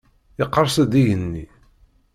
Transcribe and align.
Yeqqers-d 0.39 0.93
igenni. 1.01 1.45